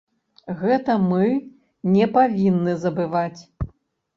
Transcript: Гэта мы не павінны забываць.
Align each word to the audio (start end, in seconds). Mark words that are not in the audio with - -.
Гэта 0.61 0.95
мы 1.09 1.27
не 1.99 2.05
павінны 2.17 2.73
забываць. 2.87 3.41